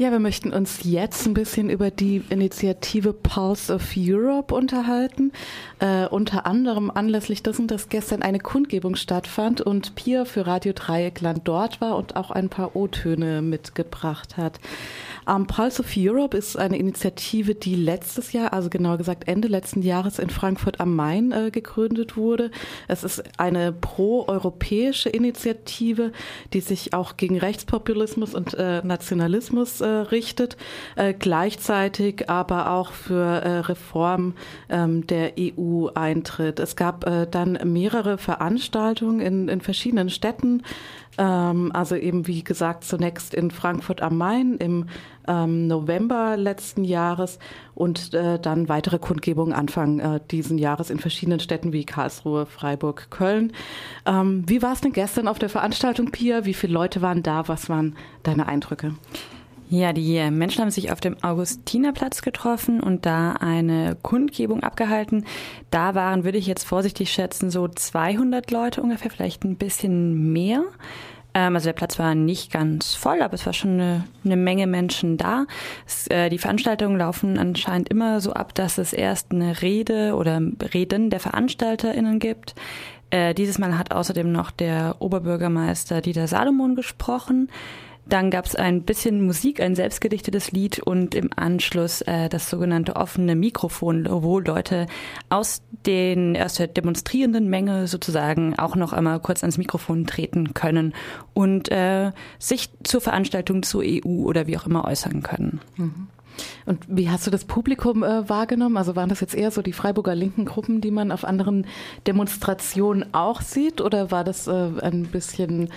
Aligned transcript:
Ja, 0.00 0.12
wir 0.12 0.20
möchten 0.20 0.52
uns 0.52 0.84
jetzt 0.84 1.26
ein 1.26 1.34
bisschen 1.34 1.70
über 1.70 1.90
die 1.90 2.22
Initiative 2.30 3.12
Pulse 3.12 3.74
of 3.74 3.94
Europe 3.96 4.54
unterhalten. 4.54 5.32
Äh, 5.80 6.06
unter 6.06 6.46
anderem 6.46 6.88
anlässlich 6.88 7.42
dessen, 7.42 7.66
dass 7.66 7.88
gestern 7.88 8.22
eine 8.22 8.38
Kundgebung 8.38 8.94
stattfand 8.94 9.60
und 9.60 9.96
Pia 9.96 10.24
für 10.24 10.46
Radio 10.46 10.72
Dreieckland 10.72 11.40
dort 11.42 11.80
war 11.80 11.96
und 11.96 12.14
auch 12.14 12.30
ein 12.30 12.48
paar 12.48 12.76
O-Töne 12.76 13.42
mitgebracht 13.42 14.36
hat. 14.36 14.60
Um, 15.28 15.46
Pulse 15.46 15.80
of 15.80 15.92
Europe 15.94 16.34
ist 16.34 16.56
eine 16.56 16.78
Initiative, 16.78 17.54
die 17.54 17.74
letztes 17.74 18.32
Jahr, 18.32 18.54
also 18.54 18.70
genauer 18.70 18.96
gesagt 18.96 19.28
Ende 19.28 19.46
letzten 19.46 19.82
Jahres 19.82 20.18
in 20.18 20.30
Frankfurt 20.30 20.80
am 20.80 20.96
Main 20.96 21.32
äh, 21.32 21.50
gegründet 21.50 22.16
wurde. 22.16 22.50
Es 22.86 23.04
ist 23.04 23.22
eine 23.36 23.72
pro-europäische 23.72 25.10
Initiative, 25.10 26.12
die 26.54 26.60
sich 26.60 26.94
auch 26.94 27.18
gegen 27.18 27.36
Rechtspopulismus 27.36 28.34
und 28.34 28.54
äh, 28.54 28.80
Nationalismus 28.82 29.82
äh, 29.82 29.86
richtet, 29.86 30.56
äh, 30.96 31.12
gleichzeitig 31.12 32.30
aber 32.30 32.70
auch 32.70 32.92
für 32.92 33.42
äh, 33.42 33.58
Reform 33.58 34.32
ähm, 34.70 35.06
der 35.08 35.32
EU 35.38 35.88
eintritt. 35.94 36.58
Es 36.58 36.74
gab 36.74 37.06
äh, 37.06 37.26
dann 37.30 37.58
mehrere 37.64 38.16
Veranstaltungen 38.16 39.20
in, 39.20 39.48
in 39.48 39.60
verschiedenen 39.60 40.08
Städten, 40.08 40.62
ähm, 41.18 41.70
also 41.74 41.96
eben 41.96 42.26
wie 42.26 42.42
gesagt 42.42 42.84
zunächst 42.84 43.34
in 43.34 43.50
Frankfurt 43.50 44.00
am 44.00 44.16
Main 44.16 44.56
im 44.58 44.86
ähm, 45.26 45.66
November 45.66 46.36
letzten 46.36 46.84
Jahres 46.84 47.38
und 47.74 48.14
äh, 48.14 48.38
dann 48.38 48.68
weitere 48.68 48.98
Kundgebungen 48.98 49.52
Anfang 49.52 49.98
äh, 49.98 50.20
diesen 50.30 50.58
Jahres 50.58 50.90
in 50.90 50.98
verschiedenen 50.98 51.40
Städten 51.40 51.72
wie 51.72 51.84
Karlsruhe, 51.84 52.46
Freiburg, 52.46 53.10
Köln. 53.10 53.52
Ähm, 54.06 54.44
wie 54.46 54.62
war 54.62 54.72
es 54.72 54.80
denn 54.80 54.92
gestern 54.92 55.28
auf 55.28 55.38
der 55.38 55.50
Veranstaltung, 55.50 56.10
Pia? 56.10 56.44
Wie 56.44 56.54
viele 56.54 56.72
Leute 56.72 57.02
waren 57.02 57.22
da? 57.22 57.48
Was 57.48 57.68
waren 57.68 57.96
deine 58.22 58.46
Eindrücke? 58.46 58.94
Ja, 59.70 59.92
die 59.92 60.30
Menschen 60.30 60.62
haben 60.62 60.70
sich 60.70 60.90
auf 60.92 61.00
dem 61.00 61.22
Augustinerplatz 61.22 62.22
getroffen 62.22 62.80
und 62.80 63.04
da 63.04 63.32
eine 63.32 63.98
Kundgebung 64.00 64.62
abgehalten. 64.62 65.26
Da 65.70 65.94
waren, 65.94 66.24
würde 66.24 66.38
ich 66.38 66.46
jetzt 66.46 66.64
vorsichtig 66.64 67.12
schätzen, 67.12 67.50
so 67.50 67.68
200 67.68 68.50
Leute 68.50 68.82
ungefähr, 68.82 69.10
vielleicht 69.10 69.44
ein 69.44 69.56
bisschen 69.56 70.32
mehr. 70.32 70.62
Ähm, 71.38 71.54
also 71.54 71.66
der 71.66 71.74
Platz 71.74 71.98
war 71.98 72.14
nicht 72.14 72.50
ganz 72.50 72.94
voll, 72.94 73.22
aber 73.22 73.34
es 73.34 73.46
war 73.46 73.52
schon 73.52 73.74
eine, 73.74 74.04
eine 74.24 74.36
Menge 74.36 74.66
Menschen 74.66 75.16
da. 75.16 75.46
Es, 75.86 76.08
äh, 76.08 76.30
die 76.30 76.38
Veranstaltungen 76.38 76.98
laufen 76.98 77.38
anscheinend 77.38 77.88
immer 77.88 78.20
so 78.20 78.32
ab, 78.32 78.54
dass 78.54 78.78
es 78.78 78.92
erst 78.92 79.30
eine 79.30 79.62
Rede 79.62 80.14
oder 80.16 80.40
Reden 80.74 81.10
der 81.10 81.20
VeranstalterInnen 81.20 82.18
gibt. 82.18 82.56
Äh, 83.10 83.34
dieses 83.34 83.58
Mal 83.58 83.78
hat 83.78 83.92
außerdem 83.92 84.30
noch 84.30 84.50
der 84.50 84.96
Oberbürgermeister 84.98 86.00
Dieter 86.00 86.26
Salomon 86.26 86.74
gesprochen. 86.74 87.48
Dann 88.08 88.30
gab 88.30 88.46
es 88.46 88.54
ein 88.54 88.82
bisschen 88.82 89.24
Musik, 89.24 89.60
ein 89.60 89.74
selbstgedichtetes 89.74 90.52
Lied 90.52 90.80
und 90.80 91.14
im 91.14 91.30
Anschluss 91.36 92.00
äh, 92.02 92.28
das 92.28 92.48
sogenannte 92.48 92.96
offene 92.96 93.36
Mikrofon, 93.36 94.06
wo 94.08 94.40
Leute 94.40 94.86
aus, 95.28 95.62
den, 95.84 96.36
aus 96.36 96.54
der 96.54 96.68
demonstrierenden 96.68 97.48
Menge 97.48 97.86
sozusagen 97.86 98.58
auch 98.58 98.76
noch 98.76 98.92
einmal 98.92 99.20
kurz 99.20 99.42
ans 99.42 99.58
Mikrofon 99.58 100.06
treten 100.06 100.54
können 100.54 100.94
und 101.34 101.70
äh, 101.70 102.12
sich 102.38 102.70
zur 102.82 103.00
Veranstaltung 103.00 103.62
zur 103.62 103.82
EU 103.84 104.24
oder 104.24 104.46
wie 104.46 104.56
auch 104.56 104.66
immer 104.66 104.84
äußern 104.84 105.22
können. 105.22 105.60
Mhm. 105.76 106.08
Und 106.66 106.84
wie 106.88 107.10
hast 107.10 107.26
du 107.26 107.30
das 107.30 107.44
Publikum 107.44 108.02
äh, 108.02 108.28
wahrgenommen? 108.28 108.76
Also 108.76 108.96
waren 108.96 109.08
das 109.08 109.20
jetzt 109.20 109.34
eher 109.34 109.50
so 109.50 109.60
die 109.60 109.72
Freiburger 109.72 110.14
linken 110.14 110.44
Gruppen, 110.44 110.80
die 110.80 110.90
man 110.90 111.12
auf 111.12 111.24
anderen 111.24 111.66
Demonstrationen 112.06 113.12
auch 113.12 113.42
sieht? 113.42 113.80
Oder 113.80 114.10
war 114.10 114.24
das 114.24 114.46
äh, 114.46 114.70
ein 114.80 115.08
bisschen 115.10 115.68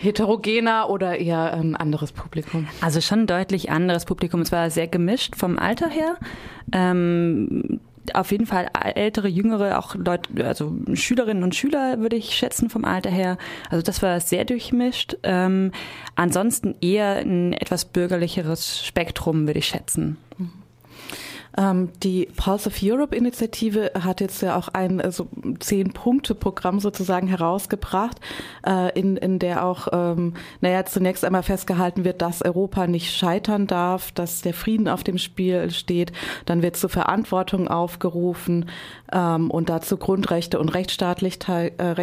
heterogener 0.00 0.88
oder 0.88 1.18
eher 1.18 1.52
ein 1.52 1.76
anderes 1.76 2.12
Publikum? 2.12 2.66
Also 2.80 3.00
schon 3.00 3.26
deutlich 3.26 3.70
anderes 3.70 4.04
Publikum. 4.04 4.40
Es 4.40 4.52
war 4.52 4.70
sehr 4.70 4.88
gemischt 4.88 5.36
vom 5.36 5.58
Alter 5.58 5.88
her. 5.88 6.16
Ähm, 6.72 7.80
auf 8.14 8.32
jeden 8.32 8.46
Fall 8.46 8.70
ältere, 8.94 9.28
jüngere, 9.28 9.78
auch 9.78 9.94
Leute, 9.94 10.44
also 10.44 10.72
Schülerinnen 10.94 11.42
und 11.42 11.54
Schüler 11.54 12.00
würde 12.00 12.16
ich 12.16 12.34
schätzen 12.34 12.70
vom 12.70 12.84
Alter 12.84 13.10
her. 13.10 13.36
Also 13.68 13.82
das 13.82 14.02
war 14.02 14.18
sehr 14.20 14.44
durchmischt. 14.44 15.16
Ähm, 15.22 15.72
ansonsten 16.14 16.74
eher 16.80 17.16
ein 17.16 17.52
etwas 17.52 17.84
bürgerlicheres 17.84 18.84
Spektrum 18.84 19.46
würde 19.46 19.58
ich 19.58 19.66
schätzen. 19.66 20.16
Mhm. 20.38 20.59
Ähm, 21.56 21.90
die 22.02 22.28
Pulse 22.36 22.68
of 22.68 22.78
Europe 22.82 23.14
Initiative 23.14 23.92
hat 24.00 24.20
jetzt 24.20 24.42
ja 24.42 24.56
auch 24.56 24.68
ein 24.68 25.00
also 25.00 25.28
Zehn-Punkte-Programm 25.58 26.80
sozusagen 26.80 27.26
herausgebracht, 27.26 28.20
äh, 28.66 28.98
in, 28.98 29.16
in 29.16 29.38
der 29.38 29.64
auch, 29.64 29.88
ähm, 29.92 30.34
naja, 30.60 30.84
zunächst 30.84 31.24
einmal 31.24 31.42
festgehalten 31.42 32.04
wird, 32.04 32.22
dass 32.22 32.42
Europa 32.42 32.86
nicht 32.86 33.14
scheitern 33.14 33.66
darf, 33.66 34.12
dass 34.12 34.42
der 34.42 34.54
Frieden 34.54 34.88
auf 34.88 35.02
dem 35.02 35.18
Spiel 35.18 35.70
steht. 35.70 36.12
Dann 36.46 36.62
wird 36.62 36.76
zur 36.76 36.90
Verantwortung 36.90 37.68
aufgerufen 37.68 38.66
ähm, 39.12 39.50
und 39.50 39.68
dazu 39.68 39.96
Grundrechte 39.96 40.58
und 40.58 40.68
Rechtsstaatlichkeit, 40.68 41.80
äh, 41.80 41.94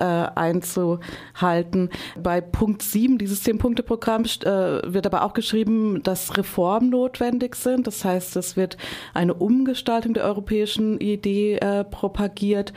äh, 0.00 0.28
einzuhalten. 0.34 1.90
Bei 2.22 2.40
Punkt 2.40 2.82
7 2.82 3.18
dieses 3.18 3.42
Zehn-Punkte-Programms 3.42 4.40
wird 4.40 5.06
aber 5.06 5.24
auch 5.24 5.32
geschrieben, 5.32 6.02
dass 6.02 6.36
Reformen 6.36 6.90
notwendig 6.90 7.56
sind. 7.56 7.86
Das 7.86 8.04
heißt, 8.04 8.36
es 8.36 8.49
wird 8.56 8.76
eine 9.14 9.34
Umgestaltung 9.34 10.14
der 10.14 10.24
europäischen 10.24 11.00
Idee 11.00 11.56
äh, 11.56 11.84
propagiert, 11.84 12.72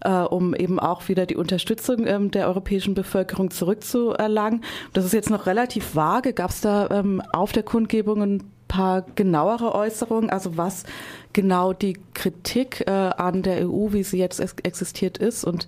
äh, 0.00 0.10
um 0.10 0.54
eben 0.54 0.78
auch 0.78 1.08
wieder 1.08 1.26
die 1.26 1.36
Unterstützung 1.36 2.06
ähm, 2.06 2.30
der 2.30 2.48
europäischen 2.48 2.94
Bevölkerung 2.94 3.50
zurückzuerlangen. 3.50 4.62
Das 4.92 5.04
ist 5.04 5.12
jetzt 5.12 5.30
noch 5.30 5.46
relativ 5.46 5.94
vage. 5.94 6.32
Gab 6.32 6.50
es 6.50 6.60
da 6.60 6.88
ähm, 6.90 7.22
auf 7.32 7.52
der 7.52 7.62
Kundgebung 7.62 8.22
ein 8.22 8.50
paar 8.68 9.02
genauere 9.14 9.74
Äußerungen, 9.74 10.30
also 10.30 10.56
was 10.56 10.84
genau 11.32 11.72
die 11.72 11.96
Kritik 12.14 12.84
äh, 12.86 12.90
an 12.90 13.42
der 13.42 13.68
EU, 13.68 13.92
wie 13.92 14.02
sie 14.02 14.18
jetzt 14.18 14.40
existiert 14.40 15.18
ist 15.18 15.44
und 15.44 15.66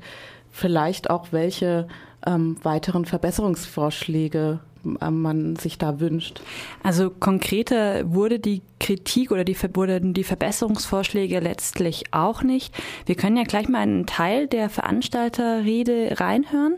vielleicht 0.51 1.11
auch 1.11 1.29
welche 1.31 1.89
ähm, 2.27 2.57
weiteren 2.63 3.07
Verbesserungsvorschläge 3.07 4.61
man 4.83 5.57
sich 5.57 5.79
da 5.79 6.01
wünscht. 6.01 6.41
Also 6.83 7.11
konkreter 7.11 8.13
wurde 8.13 8.39
die 8.39 8.63
Kritik 8.79 9.31
oder 9.31 9.45
die, 9.45 9.57
wurden 9.75 10.15
die 10.15 10.25
Verbesserungsvorschläge 10.25 11.39
letztlich 11.41 12.05
auch 12.13 12.43
nicht. 12.43 12.75
Wir 13.07 13.15
können 13.15 13.37
ja 13.37 13.45
gleich 13.45 13.69
mal 13.69 13.81
einen 13.81 14.07
Teil 14.07 14.47
der 14.47 14.71
Veranstalterrede 14.71 16.19
reinhören, 16.19 16.77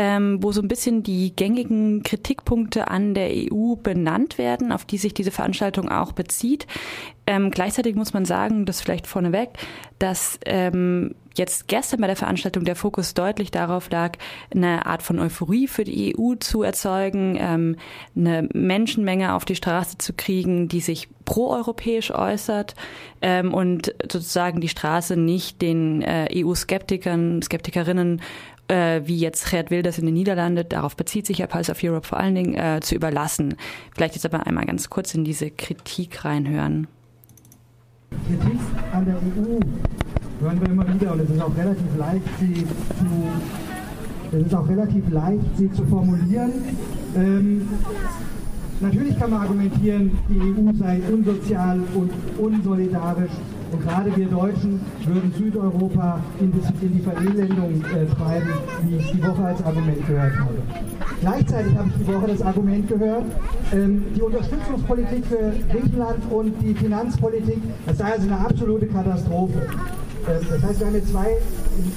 ähm, 0.00 0.40
wo 0.40 0.52
so 0.52 0.62
ein 0.62 0.68
bisschen 0.68 1.02
die 1.02 1.34
gängigen 1.34 2.04
Kritikpunkte 2.04 2.86
an 2.86 3.14
der 3.14 3.30
EU 3.30 3.74
benannt 3.74 4.38
werden, 4.38 4.70
auf 4.70 4.84
die 4.84 4.96
sich 4.96 5.12
diese 5.12 5.32
Veranstaltung 5.32 5.88
auch 5.88 6.12
bezieht. 6.12 6.68
Ähm, 7.26 7.50
gleichzeitig 7.50 7.96
muss 7.96 8.12
man 8.12 8.24
sagen, 8.24 8.64
das 8.64 8.80
vielleicht 8.80 9.08
vorneweg, 9.08 9.50
dass 9.98 10.38
ähm, 10.46 11.16
jetzt 11.34 11.66
gestern 11.66 12.00
bei 12.00 12.06
der 12.06 12.14
Veranstaltung 12.14 12.64
der 12.64 12.76
Fokus 12.76 13.12
deutlich 13.12 13.50
darauf 13.50 13.90
lag, 13.90 14.12
eine 14.54 14.86
Art 14.86 15.02
von 15.02 15.18
Euphorie 15.18 15.66
für 15.66 15.82
die 15.82 16.14
EU 16.16 16.36
zu 16.36 16.62
erzeugen, 16.62 17.36
ähm, 17.40 17.76
eine 18.16 18.48
Menschenmenge 18.52 19.34
auf 19.34 19.44
die 19.44 19.56
Straße 19.56 19.98
zu 19.98 20.12
kriegen, 20.12 20.68
die 20.68 20.80
sich 20.80 21.08
proeuropäisch 21.24 22.12
äußert 22.12 22.76
ähm, 23.20 23.52
und 23.52 23.92
sozusagen 24.02 24.60
die 24.60 24.68
Straße 24.68 25.16
nicht 25.16 25.60
den 25.60 26.02
äh, 26.02 26.28
EU-Skeptikern, 26.32 27.42
Skeptikerinnen 27.42 28.22
äh, 28.68 29.00
wie 29.04 29.16
jetzt 29.16 29.50
Gerd 29.50 29.70
Wilders 29.70 29.98
in 29.98 30.06
den 30.06 30.14
Niederlanden, 30.14 30.68
darauf 30.68 30.96
bezieht 30.96 31.26
sich 31.26 31.38
ja 31.38 31.46
Pulse 31.46 31.72
of 31.72 31.82
Europe 31.82 32.06
vor 32.06 32.18
allen 32.18 32.34
Dingen, 32.34 32.54
äh, 32.54 32.80
zu 32.80 32.94
überlassen. 32.94 33.54
Vielleicht 33.94 34.14
jetzt 34.14 34.26
aber 34.26 34.46
einmal 34.46 34.66
ganz 34.66 34.90
kurz 34.90 35.14
in 35.14 35.24
diese 35.24 35.50
Kritik 35.50 36.24
reinhören. 36.24 36.86
Kritik 38.10 38.60
an 38.92 39.04
der 39.04 39.16
EU 39.16 39.60
hören 40.40 40.60
wir 40.60 40.68
immer 40.68 40.94
wieder 40.94 41.12
und 41.12 41.20
es 41.20 41.30
ist 41.30 41.42
auch 41.42 41.56
relativ 41.56 41.96
leicht, 41.98 42.22
sie 42.38 42.54
zu, 42.54 44.36
es 44.36 44.46
ist 44.46 44.54
auch 44.54 44.68
relativ 44.68 45.08
leicht, 45.10 45.44
sie 45.56 45.72
zu 45.72 45.84
formulieren. 45.86 46.52
Ähm, 47.16 47.68
natürlich 48.80 49.18
kann 49.18 49.30
man 49.30 49.42
argumentieren, 49.42 50.18
die 50.28 50.40
EU 50.40 50.72
sei 50.78 51.00
unsozial 51.10 51.80
und 51.94 52.12
unsolidarisch 52.38 53.32
und 53.72 53.82
gerade 53.82 54.16
wir 54.16 54.26
Deutschen 54.26 54.80
würden 55.04 55.32
Südeuropa 55.36 56.20
in 56.40 56.52
die, 56.52 57.00
Verelendung 57.00 57.82
äh, 57.84 58.06
treiben, 58.06 58.48
wie 58.84 58.96
ich 58.96 59.12
die 59.12 59.22
Woche 59.22 59.44
als 59.44 59.62
Argument 59.62 60.06
gehört 60.06 60.38
habe. 60.38 60.54
Gleichzeitig 61.20 61.76
habe 61.76 61.88
ich 61.88 62.06
die 62.06 62.14
Woche 62.14 62.26
das 62.28 62.42
Argument 62.42 62.88
gehört, 62.88 63.24
ähm, 63.72 64.04
die 64.14 64.22
Unterstützungspolitik 64.22 65.26
für 65.26 65.52
Griechenland 65.70 66.18
und 66.30 66.54
die 66.62 66.74
Finanzpolitik, 66.74 67.58
das 67.86 67.98
sei 67.98 68.12
also 68.12 68.28
eine 68.28 68.38
absolute 68.38 68.86
Katastrophe. 68.86 69.66
Ähm, 70.28 70.46
das 70.50 70.62
heißt, 70.62 70.80
wir 70.80 70.86
haben 70.86 70.94
jetzt 70.94 71.10
zwei, 71.10 71.36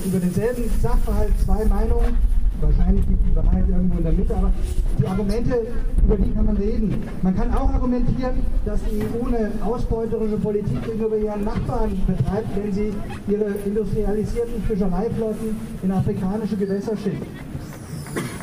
über 0.06 0.20
denselben 0.20 0.64
Sachverhalt 0.82 1.34
zwei 1.46 1.66
Meinungen 1.66 2.18
Wahrscheinlich 2.62 3.06
liegt 3.08 3.24
die 3.26 3.36
Wahrheit 3.36 3.66
irgendwo 3.68 3.98
in 3.98 4.04
der 4.04 4.14
Mitte, 4.14 4.36
aber 4.36 4.52
die 5.00 5.08
Argumente, 5.08 5.68
über 6.04 6.16
die 6.16 6.32
kann 6.32 6.46
man 6.46 6.58
reden. 6.58 7.04
Man 7.22 7.36
kann 7.36 7.54
auch 7.54 7.70
argumentieren, 7.70 8.36
dass 8.66 8.80
die 8.84 9.02
EU 9.02 9.28
eine 9.28 9.52
ausbeuterische 9.66 10.38
Politik 10.38 10.84
gegenüber 10.86 11.18
ihren 11.18 11.44
Nachbarn 11.44 12.00
betreibt, 12.06 12.50
wenn 12.56 12.72
sie 12.72 12.94
ihre 13.28 13.52
industrialisierten 13.66 14.62
Fischereiflotten 14.68 15.58
in 15.82 15.92
afrikanische 15.92 16.56
Gewässer 16.56 16.96
schickt. 16.98 17.26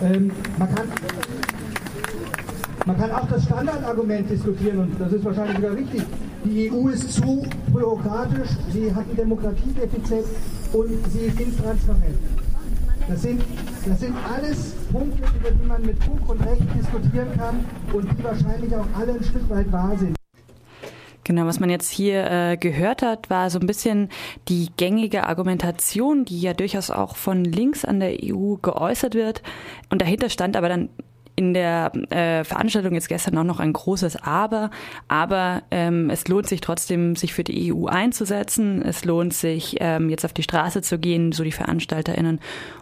Ähm, 0.02 0.30
man 0.58 0.74
kann 0.74 0.86
Man 2.88 2.96
kann 2.96 3.10
auch 3.10 3.28
das 3.28 3.44
Standardargument 3.44 4.30
diskutieren 4.30 4.78
und 4.78 4.98
das 4.98 5.12
ist 5.12 5.22
wahrscheinlich 5.22 5.56
sogar 5.56 5.76
richtig. 5.76 6.02
Die 6.44 6.72
EU 6.72 6.88
ist 6.88 7.12
zu 7.12 7.44
bürokratisch, 7.70 8.48
sie 8.72 8.94
hat 8.94 9.04
ein 9.10 9.16
Demokratiedefizit 9.16 10.24
und 10.72 10.88
sie 11.12 11.26
ist 11.26 11.38
intransparent. 11.38 12.16
Das 13.08 13.22
sind, 13.22 13.42
das 13.86 14.00
sind 14.00 14.14
alles 14.30 14.74
Punkte, 14.92 15.22
über 15.40 15.50
die 15.50 15.66
man 15.66 15.80
mit 15.80 16.02
Fug 16.04 16.28
und 16.28 16.44
Recht 16.44 16.62
diskutieren 16.78 17.28
kann 17.38 17.64
und 17.92 18.06
die 18.12 18.22
wahrscheinlich 18.22 18.74
auch 18.76 18.86
alle 18.98 19.14
ein 19.14 19.24
Stück 19.24 19.48
weit 19.48 19.72
wahr 19.72 19.96
sind. 19.96 20.14
Genau, 21.24 21.46
was 21.46 21.58
man 21.58 21.70
jetzt 21.70 21.90
hier 21.90 22.30
äh, 22.30 22.56
gehört 22.58 23.02
hat, 23.02 23.30
war 23.30 23.50
so 23.50 23.58
ein 23.58 23.66
bisschen 23.66 24.08
die 24.48 24.68
gängige 24.76 25.24
Argumentation, 25.24 26.24
die 26.26 26.40
ja 26.40 26.54
durchaus 26.54 26.90
auch 26.90 27.16
von 27.16 27.44
links 27.44 27.84
an 27.84 28.00
der 28.00 28.16
EU 28.22 28.56
geäußert 28.56 29.14
wird. 29.14 29.42
Und 29.90 30.02
dahinter 30.02 30.28
stand 30.28 30.56
aber 30.56 30.68
dann 30.68 30.90
in 31.38 31.54
der 31.54 31.92
äh, 32.10 32.42
Veranstaltung 32.42 32.94
jetzt 32.94 33.08
gestern 33.08 33.38
auch 33.38 33.44
noch 33.44 33.60
ein 33.60 33.72
großes 33.72 34.16
Aber. 34.24 34.70
Aber 35.06 35.62
ähm, 35.70 36.10
es 36.10 36.26
lohnt 36.26 36.48
sich 36.48 36.60
trotzdem, 36.60 37.14
sich 37.14 37.32
für 37.32 37.44
die 37.44 37.72
EU 37.72 37.86
einzusetzen. 37.86 38.82
Es 38.82 39.04
lohnt 39.04 39.32
sich, 39.32 39.76
ähm, 39.78 40.10
jetzt 40.10 40.24
auf 40.24 40.32
die 40.32 40.42
Straße 40.42 40.82
zu 40.82 40.98
gehen, 40.98 41.30
so 41.30 41.44
die 41.44 41.52
VeranstalterInnen, 41.52 42.40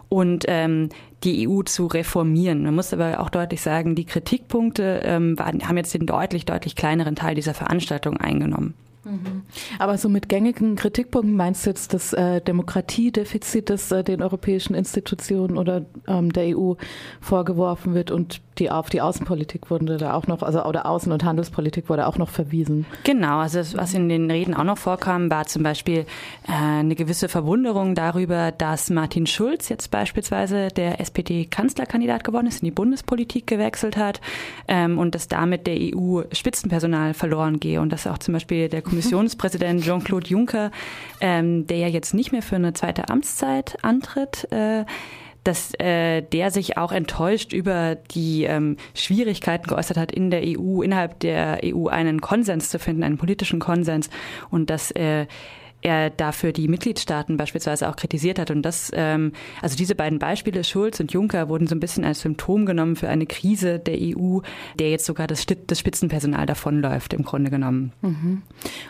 und 0.09 0.45
ähm, 0.47 0.89
die 1.23 1.47
EU 1.47 1.61
zu 1.61 1.85
reformieren. 1.85 2.63
Man 2.63 2.73
muss 2.73 2.93
aber 2.93 3.19
auch 3.19 3.29
deutlich 3.29 3.61
sagen, 3.61 3.93
die 3.93 4.05
Kritikpunkte 4.05 5.01
ähm, 5.03 5.37
waren, 5.37 5.67
haben 5.67 5.77
jetzt 5.77 5.93
den 5.93 6.07
deutlich, 6.07 6.45
deutlich 6.45 6.75
kleineren 6.75 7.15
Teil 7.15 7.35
dieser 7.35 7.53
Veranstaltung 7.53 8.17
eingenommen. 8.17 8.73
Mhm. 9.07 9.43
Aber 9.77 9.99
so 9.99 10.09
mit 10.09 10.29
gängigen 10.29 10.75
Kritikpunkten 10.75 11.35
meinst 11.35 11.65
du 11.65 11.69
jetzt 11.69 11.93
das 11.93 12.13
äh, 12.13 12.41
Demokratiedefizit, 12.41 13.69
das 13.69 13.91
äh, 13.91 14.03
den 14.03 14.23
europäischen 14.23 14.73
Institutionen 14.73 15.57
oder 15.57 15.85
ähm, 16.07 16.33
der 16.33 16.57
EU 16.57 16.73
vorgeworfen 17.21 17.93
wird 17.93 18.09
und 18.09 18.41
die 18.59 18.71
auf 18.71 18.89
die 18.89 19.01
Außenpolitik 19.01 19.69
wurde 19.69 19.97
da 19.97 20.13
auch 20.13 20.27
noch, 20.27 20.41
also 20.41 20.63
oder 20.63 20.85
Außen- 20.85 21.11
und 21.11 21.23
Handelspolitik 21.23 21.89
wurde 21.89 22.07
auch 22.07 22.17
noch 22.17 22.29
verwiesen. 22.29 22.85
Genau, 23.03 23.39
also 23.39 23.59
was 23.77 23.93
in 23.93 24.09
den 24.09 24.29
Reden 24.29 24.53
auch 24.53 24.63
noch 24.63 24.77
vorkam, 24.77 25.29
war 25.29 25.45
zum 25.45 25.63
Beispiel 25.63 26.05
äh, 26.47 26.51
eine 26.51 26.95
gewisse 26.95 27.29
Verwunderung 27.29 27.95
darüber, 27.95 28.51
dass 28.51 28.89
Martin 28.89 29.27
Schulz 29.27 29.69
jetzt 29.69 29.91
beispielsweise 29.91 30.69
der 30.69 30.99
SPD-Kanzlerkandidat 30.99 32.23
geworden 32.23 32.47
ist, 32.47 32.61
in 32.61 32.65
die 32.65 32.71
Bundespolitik 32.71 33.47
gewechselt 33.47 33.97
hat 33.97 34.21
ähm, 34.67 34.97
und 34.97 35.15
dass 35.15 35.27
damit 35.27 35.67
der 35.67 35.77
EU 35.77 36.21
Spitzenpersonal 36.31 37.13
verloren 37.13 37.59
gehe 37.59 37.81
und 37.81 37.91
dass 37.91 38.07
auch 38.07 38.17
zum 38.17 38.33
Beispiel 38.33 38.69
der 38.69 38.81
Kommissionspräsident 38.81 39.83
Jean-Claude 39.83 40.27
Juncker, 40.27 40.71
ähm, 41.21 41.67
der 41.67 41.77
ja 41.77 41.87
jetzt 41.87 42.13
nicht 42.13 42.31
mehr 42.31 42.41
für 42.41 42.55
eine 42.55 42.73
zweite 42.73 43.09
Amtszeit 43.09 43.77
antritt, 43.83 44.51
äh, 44.51 44.85
dass 45.47 45.73
äh, 45.79 46.21
der 46.21 46.51
sich 46.51 46.77
auch 46.77 46.91
enttäuscht 46.91 47.53
über 47.53 47.95
die 47.95 48.43
ähm, 48.43 48.75
Schwierigkeiten 48.93 49.67
geäußert 49.67 49.97
hat, 49.97 50.11
in 50.11 50.29
der 50.29 50.41
EU, 50.43 50.81
innerhalb 50.81 51.19
der 51.21 51.61
EU 51.63 51.87
einen 51.87 52.19
Konsens 52.19 52.69
zu 52.69 52.79
finden, 52.79 53.03
einen 53.03 53.17
politischen 53.17 53.59
Konsens 53.59 54.09
und 54.49 54.69
dass 54.69 54.91
äh, 54.91 55.25
er 55.81 56.09
dafür 56.09 56.51
die 56.51 56.67
Mitgliedstaaten 56.67 57.37
beispielsweise 57.37 57.87
auch 57.87 57.95
kritisiert 57.95 58.39
hat. 58.39 58.51
Und 58.51 58.63
das, 58.63 58.91
ähm, 58.93 59.31
also 59.61 59.77
diese 59.77 59.95
beiden 59.95 60.19
Beispiele, 60.19 60.63
Schulz 60.63 60.99
und 60.99 61.13
Juncker, 61.13 61.49
wurden 61.49 61.67
so 61.67 61.75
ein 61.75 61.79
bisschen 61.79 62.03
als 62.03 62.21
Symptom 62.21 62.65
genommen 62.65 62.95
für 62.95 63.09
eine 63.09 63.25
Krise 63.25 63.79
der 63.79 63.97
EU, 63.99 64.39
der 64.79 64.89
jetzt 64.89 65.05
sogar 65.05 65.27
das, 65.27 65.45
das 65.45 65.79
Spitzenpersonal 65.79 66.45
davonläuft, 66.45 67.13
im 67.13 67.23
Grunde 67.23 67.51
genommen. 67.51 67.93
Mhm. 68.01 68.41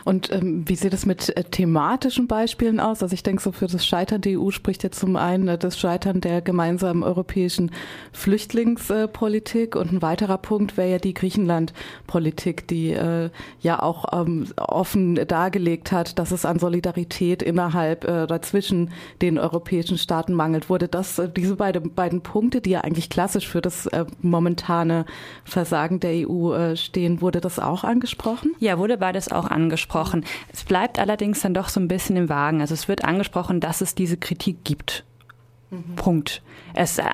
Und 0.08 0.32
ähm, 0.32 0.66
wie 0.66 0.74
sieht 0.74 0.94
es 0.94 1.04
mit 1.04 1.36
äh, 1.36 1.44
thematischen 1.44 2.28
Beispielen 2.28 2.80
aus? 2.80 3.02
Also 3.02 3.12
ich 3.12 3.22
denke, 3.22 3.42
so 3.42 3.52
für 3.52 3.66
das 3.66 3.84
Scheitern 3.84 4.22
der 4.22 4.40
EU 4.40 4.50
spricht 4.50 4.82
jetzt 4.82 5.00
zum 5.00 5.16
einen 5.16 5.48
äh, 5.48 5.58
das 5.58 5.78
Scheitern 5.78 6.22
der 6.22 6.40
gemeinsamen 6.40 7.02
europäischen 7.02 7.72
Flüchtlingspolitik 8.14 9.76
und 9.76 9.92
ein 9.92 10.00
weiterer 10.00 10.38
Punkt 10.38 10.78
wäre 10.78 10.92
ja 10.92 10.98
die 10.98 11.12
Griechenland-Politik, 11.12 12.66
die 12.68 12.92
äh, 12.92 13.28
ja 13.60 13.82
auch 13.82 14.06
ähm, 14.18 14.46
offen 14.56 15.16
dargelegt 15.28 15.92
hat, 15.92 16.18
dass 16.18 16.30
es 16.30 16.46
an 16.46 16.58
Solidarität 16.58 17.42
innerhalb 17.42 18.04
äh, 18.04 18.22
oder 18.22 18.40
zwischen 18.40 18.92
den 19.20 19.38
europäischen 19.38 19.98
Staaten 19.98 20.32
mangelt. 20.32 20.70
Wurde 20.70 20.88
das, 20.88 21.18
äh, 21.18 21.28
diese 21.28 21.56
beide, 21.56 21.82
beiden 21.82 22.22
Punkte, 22.22 22.62
die 22.62 22.70
ja 22.70 22.80
eigentlich 22.80 23.10
klassisch 23.10 23.46
für 23.46 23.60
das 23.60 23.84
äh, 23.84 24.06
momentane 24.22 25.04
Versagen 25.44 26.00
der 26.00 26.26
EU 26.26 26.74
stehen, 26.76 27.20
wurde 27.20 27.42
das 27.42 27.58
auch 27.58 27.84
angesprochen? 27.84 28.54
Ja, 28.58 28.78
wurde 28.78 28.96
beides 28.96 29.30
auch 29.30 29.50
angesprochen. 29.50 29.97
Es 30.52 30.64
bleibt 30.64 30.98
allerdings 30.98 31.40
dann 31.40 31.54
doch 31.54 31.68
so 31.68 31.80
ein 31.80 31.88
bisschen 31.88 32.16
im 32.16 32.28
Wagen. 32.28 32.60
Also 32.60 32.74
es 32.74 32.88
wird 32.88 33.04
angesprochen, 33.04 33.60
dass 33.60 33.80
es 33.80 33.94
diese 33.94 34.16
Kritik 34.16 34.64
gibt. 34.64 35.04
Mhm. 35.70 35.96
Punkt. 35.96 36.42
Es 36.74 36.98
äh, 36.98 37.04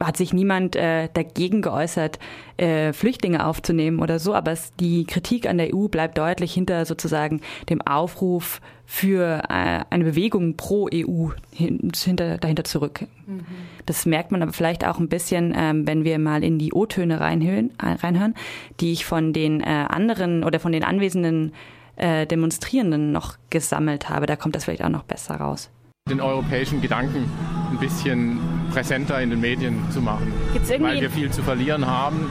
hat 0.00 0.16
sich 0.16 0.32
niemand 0.32 0.74
äh, 0.74 1.08
dagegen 1.12 1.62
geäußert, 1.62 2.18
äh, 2.56 2.92
Flüchtlinge 2.92 3.46
aufzunehmen 3.46 4.00
oder 4.00 4.18
so, 4.18 4.34
aber 4.34 4.52
es, 4.52 4.72
die 4.76 5.04
Kritik 5.04 5.48
an 5.48 5.58
der 5.58 5.74
EU 5.74 5.88
bleibt 5.88 6.18
deutlich 6.18 6.52
hinter 6.52 6.84
sozusagen 6.84 7.40
dem 7.68 7.80
Aufruf 7.82 8.60
für 8.86 9.42
äh, 9.48 9.84
eine 9.88 10.04
Bewegung 10.04 10.56
pro 10.56 10.88
EU 10.92 11.28
hinter, 11.52 12.38
dahinter 12.38 12.64
zurück. 12.64 13.06
Mhm. 13.26 13.44
Das 13.86 14.04
merkt 14.04 14.32
man 14.32 14.42
aber 14.42 14.52
vielleicht 14.52 14.84
auch 14.84 14.98
ein 14.98 15.08
bisschen, 15.08 15.54
ähm, 15.56 15.86
wenn 15.86 16.04
wir 16.04 16.18
mal 16.18 16.42
in 16.42 16.58
die 16.58 16.72
O-Töne 16.72 17.20
reinhören, 17.20 17.70
äh, 17.82 17.92
reinhören, 17.92 18.34
die 18.80 18.92
ich 18.92 19.04
von 19.04 19.32
den 19.32 19.60
äh, 19.60 19.86
anderen 19.88 20.44
oder 20.44 20.60
von 20.60 20.72
den 20.72 20.84
anwesenden 20.84 21.52
äh, 21.96 22.26
Demonstrierenden 22.26 23.12
noch 23.12 23.36
gesammelt 23.50 24.08
habe. 24.08 24.26
Da 24.26 24.36
kommt 24.36 24.56
das 24.56 24.64
vielleicht 24.64 24.84
auch 24.84 24.88
noch 24.88 25.04
besser 25.04 25.36
raus 25.36 25.70
den 26.10 26.20
europäischen 26.20 26.82
Gedanken 26.82 27.30
ein 27.70 27.78
bisschen 27.78 28.40
präsenter 28.72 29.22
in 29.22 29.30
den 29.30 29.40
Medien 29.40 29.88
zu 29.92 30.00
machen. 30.00 30.32
Weil 30.80 31.00
wir 31.00 31.10
viel 31.10 31.30
zu 31.30 31.44
verlieren 31.44 31.86
haben 31.86 32.28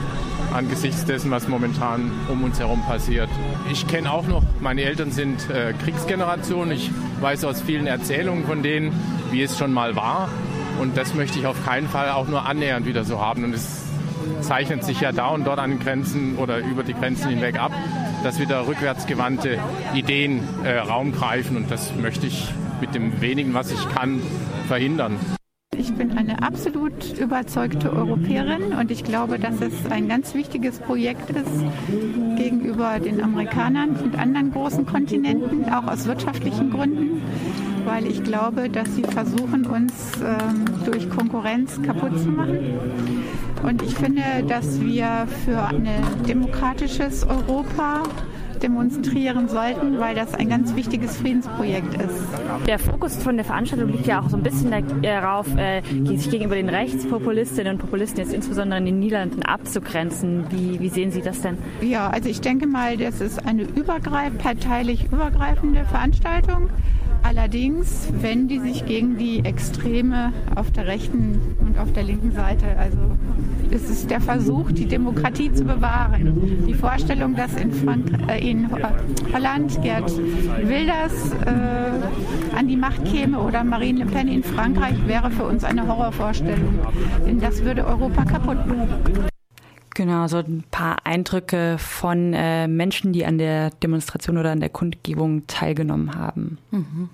angesichts 0.52 1.04
dessen, 1.04 1.30
was 1.30 1.48
momentan 1.48 2.10
um 2.28 2.44
uns 2.44 2.58
herum 2.58 2.82
passiert. 2.82 3.28
Ich 3.70 3.86
kenne 3.86 4.12
auch 4.12 4.26
noch, 4.26 4.42
meine 4.60 4.82
Eltern 4.82 5.10
sind 5.10 5.48
äh, 5.50 5.72
Kriegsgeneration. 5.72 6.70
Ich 6.70 6.90
weiß 7.20 7.44
aus 7.44 7.62
vielen 7.62 7.86
Erzählungen 7.86 8.44
von 8.44 8.62
denen, 8.62 8.92
wie 9.30 9.42
es 9.42 9.58
schon 9.58 9.72
mal 9.72 9.96
war. 9.96 10.28
Und 10.80 10.96
das 10.96 11.14
möchte 11.14 11.38
ich 11.38 11.46
auf 11.46 11.64
keinen 11.64 11.88
Fall 11.88 12.10
auch 12.10 12.28
nur 12.28 12.46
annähernd 12.46 12.86
wieder 12.86 13.04
so 13.04 13.20
haben. 13.20 13.44
Und 13.44 13.54
es 13.54 13.84
zeichnet 14.40 14.84
sich 14.84 15.00
ja 15.00 15.12
da 15.12 15.28
und 15.28 15.46
dort 15.46 15.58
an 15.58 15.70
den 15.70 15.80
Grenzen 15.80 16.36
oder 16.36 16.58
über 16.58 16.82
die 16.82 16.94
Grenzen 16.94 17.30
hinweg 17.30 17.58
ab, 17.58 17.72
dass 18.22 18.38
wieder 18.38 18.66
rückwärtsgewandte 18.66 19.58
Ideen 19.94 20.40
äh, 20.64 20.78
Raum 20.78 21.12
greifen. 21.12 21.56
Und 21.56 21.70
das 21.70 21.94
möchte 21.94 22.26
ich 22.26 22.48
mit 22.80 22.94
dem 22.94 23.20
wenigen, 23.20 23.54
was 23.54 23.70
ich 23.70 23.88
kann, 23.90 24.20
verhindern. 24.68 25.18
Ich 25.76 25.92
bin 25.94 26.16
eine 26.18 26.42
absolut 26.42 27.18
überzeugte 27.18 27.92
Europäerin 27.92 28.74
und 28.78 28.90
ich 28.90 29.04
glaube, 29.04 29.38
dass 29.38 29.60
es 29.60 29.90
ein 29.90 30.06
ganz 30.06 30.34
wichtiges 30.34 30.78
Projekt 30.78 31.30
ist 31.30 31.64
gegenüber 32.36 33.00
den 33.00 33.22
Amerikanern 33.22 33.96
und 33.96 34.18
anderen 34.18 34.52
großen 34.52 34.84
Kontinenten, 34.84 35.72
auch 35.72 35.86
aus 35.86 36.06
wirtschaftlichen 36.06 36.70
Gründen, 36.70 37.22
weil 37.86 38.06
ich 38.06 38.22
glaube, 38.22 38.68
dass 38.68 38.94
sie 38.94 39.02
versuchen, 39.02 39.66
uns 39.66 40.12
ähm, 40.22 40.64
durch 40.84 41.08
Konkurrenz 41.10 41.80
kaputt 41.82 42.18
zu 42.18 42.28
machen. 42.28 42.58
Und 43.62 43.82
ich 43.82 43.94
finde, 43.94 44.22
dass 44.48 44.80
wir 44.80 45.26
für 45.44 45.62
ein 45.62 45.88
demokratisches 46.28 47.24
Europa 47.24 48.02
demonstrieren 48.62 49.48
sollten, 49.48 49.98
weil 49.98 50.14
das 50.14 50.34
ein 50.34 50.48
ganz 50.48 50.74
wichtiges 50.74 51.16
Friedensprojekt 51.16 51.94
ist. 51.94 52.66
Der 52.66 52.78
Fokus 52.78 53.16
von 53.16 53.36
der 53.36 53.44
Veranstaltung 53.44 53.90
liegt 53.90 54.06
ja 54.06 54.20
auch 54.20 54.28
so 54.28 54.36
ein 54.36 54.42
bisschen 54.42 54.72
darauf, 55.02 55.46
äh, 55.56 55.82
sich 56.04 56.30
gegenüber 56.30 56.54
den 56.54 56.68
Rechtspopulistinnen 56.68 57.74
und 57.74 57.78
Populisten 57.78 58.18
jetzt 58.18 58.32
insbesondere 58.32 58.78
in 58.78 58.86
den 58.86 58.98
Niederlanden 58.98 59.42
abzugrenzen. 59.42 60.44
Wie, 60.50 60.80
wie 60.80 60.88
sehen 60.88 61.10
Sie 61.10 61.22
das 61.22 61.40
denn? 61.40 61.58
Ja, 61.80 62.08
also 62.08 62.28
ich 62.28 62.40
denke 62.40 62.66
mal, 62.66 62.96
das 62.96 63.20
ist 63.20 63.46
eine 63.46 63.62
übergreif 63.62 64.36
parteilich 64.38 65.06
übergreifende 65.10 65.84
Veranstaltung. 65.84 66.70
Allerdings 67.22 68.08
wenn 68.20 68.48
die 68.48 68.58
sich 68.58 68.84
gegen 68.84 69.16
die 69.16 69.44
Extreme 69.44 70.32
auf 70.56 70.70
der 70.72 70.86
rechten 70.86 71.40
und 71.60 71.78
auf 71.78 71.92
der 71.92 72.02
linken 72.02 72.32
Seite, 72.32 72.66
also 72.78 72.98
es 73.70 73.88
ist 73.88 74.10
der 74.10 74.20
Versuch, 74.20 74.70
die 74.72 74.86
Demokratie 74.86 75.52
zu 75.52 75.64
bewahren. 75.64 76.64
Die 76.66 76.74
Vorstellung, 76.74 77.34
dass 77.34 77.54
in, 77.54 77.72
Frank 77.72 78.06
äh, 78.28 78.50
in 78.52 78.68
Holland 79.32 79.82
Gerd 79.82 80.10
Wilders 80.68 81.32
äh, 81.46 82.56
an 82.56 82.68
die 82.68 82.76
Macht 82.76 83.02
käme 83.06 83.40
oder 83.40 83.64
Marine 83.64 84.04
Le 84.04 84.06
Pen 84.06 84.28
in 84.28 84.42
Frankreich, 84.42 84.94
wäre 85.06 85.30
für 85.30 85.44
uns 85.44 85.64
eine 85.64 85.86
Horrorvorstellung. 85.86 86.78
Denn 87.26 87.40
das 87.40 87.64
würde 87.64 87.86
Europa 87.86 88.24
kaputt 88.24 88.66
machen. 88.66 89.28
Genau, 89.94 90.26
so 90.26 90.38
ein 90.38 90.64
paar 90.70 90.98
Eindrücke 91.04 91.76
von 91.78 92.32
äh, 92.34 92.68
Menschen, 92.68 93.12
die 93.12 93.24
an 93.24 93.38
der 93.38 93.70
Demonstration 93.70 94.38
oder 94.38 94.50
an 94.50 94.60
der 94.60 94.70
Kundgebung 94.70 95.46
teilgenommen 95.46 96.14
haben. 96.14 96.58
Mhm. 96.70 97.08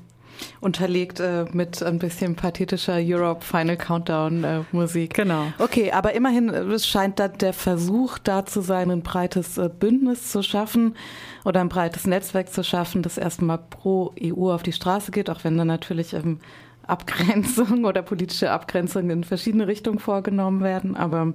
Unterlegt 0.61 1.21
äh, 1.21 1.45
mit 1.53 1.83
ein 1.83 1.99
bisschen 1.99 2.35
pathetischer 2.35 2.99
Europe 2.99 3.45
Final 3.45 3.77
Countdown 3.77 4.45
äh, 4.45 4.61
Musik. 4.73 5.15
Genau. 5.15 5.53
Okay, 5.59 5.93
aber 5.93 6.15
immerhin 6.15 6.49
äh, 6.49 6.61
es 6.73 6.87
scheint 6.87 7.19
da 7.19 7.29
der 7.29 7.53
Versuch 7.53 8.19
da 8.19 8.45
zu 8.45 8.61
sein, 8.61 8.91
ein 8.91 9.03
breites 9.03 9.59
äh, 9.59 9.69
Bündnis 9.69 10.31
zu 10.31 10.43
schaffen 10.43 10.97
oder 11.45 11.61
ein 11.61 11.69
breites 11.69 12.07
Netzwerk 12.07 12.53
zu 12.53 12.63
schaffen, 12.63 13.03
das 13.03 13.19
erstmal 13.19 13.59
pro 13.59 14.13
EU 14.23 14.53
auf 14.53 14.63
die 14.63 14.73
Straße 14.73 15.11
geht, 15.11 15.31
auch 15.31 15.45
wenn 15.45 15.57
da 15.57 15.65
natürlich 15.65 16.13
ähm, 16.15 16.41
Abgrenzung 16.87 17.85
oder 17.85 18.03
politische 18.03 18.51
Abgrenzung 18.51 19.11
in 19.11 19.25
verschiedene 19.25 19.67
Richtungen 19.67 19.99
vorgenommen 19.99 20.63
werden. 20.63 20.97
Aber 20.97 21.35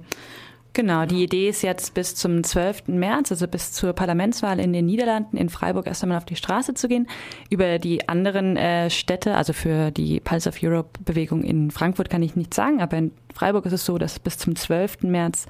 Genau, 0.74 1.06
die 1.06 1.22
Idee 1.22 1.48
ist 1.48 1.62
jetzt 1.62 1.94
bis 1.94 2.16
zum 2.16 2.42
12. 2.42 2.88
März, 2.88 3.30
also 3.30 3.46
bis 3.46 3.70
zur 3.70 3.92
Parlamentswahl 3.92 4.58
in 4.58 4.72
den 4.72 4.86
Niederlanden, 4.86 5.36
in 5.36 5.48
Freiburg 5.48 5.86
erst 5.86 6.02
einmal 6.02 6.18
auf 6.18 6.24
die 6.24 6.34
Straße 6.34 6.74
zu 6.74 6.88
gehen. 6.88 7.06
Über 7.48 7.78
die 7.78 8.08
anderen 8.08 8.56
äh, 8.56 8.90
Städte, 8.90 9.36
also 9.36 9.52
für 9.52 9.92
die 9.92 10.18
Pulse 10.18 10.48
of 10.48 10.56
Europe 10.60 10.98
Bewegung 11.04 11.44
in 11.44 11.70
Frankfurt 11.70 12.10
kann 12.10 12.24
ich 12.24 12.34
nichts 12.34 12.56
sagen, 12.56 12.82
aber 12.82 12.96
in 12.96 13.12
Freiburg 13.32 13.66
ist 13.66 13.72
es 13.72 13.84
so, 13.84 13.98
dass 13.98 14.18
bis 14.18 14.36
zum 14.36 14.56
12. 14.56 15.04
März 15.04 15.46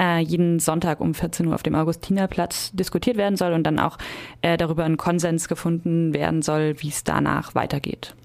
äh, 0.00 0.18
jeden 0.18 0.58
Sonntag 0.58 1.00
um 1.00 1.14
14 1.14 1.46
Uhr 1.46 1.54
auf 1.54 1.62
dem 1.62 1.76
Augustinerplatz 1.76 2.72
diskutiert 2.72 3.16
werden 3.16 3.36
soll 3.36 3.52
und 3.52 3.62
dann 3.62 3.78
auch 3.78 3.96
äh, 4.42 4.56
darüber 4.56 4.84
ein 4.84 4.96
Konsens 4.96 5.46
gefunden 5.46 6.14
werden 6.14 6.42
soll, 6.42 6.74
wie 6.78 6.88
es 6.88 7.04
danach 7.04 7.54
weitergeht. 7.54 8.16